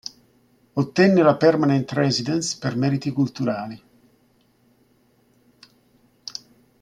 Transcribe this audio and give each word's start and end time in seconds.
Ottenne 0.81 1.21
la 1.21 1.35
permanent 1.35 1.91
residence 1.97 2.57
per 2.59 2.75
meriti 2.75 3.11
culturali. 3.11 3.83